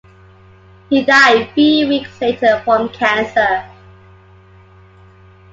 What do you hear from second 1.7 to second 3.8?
weeks later from cancer.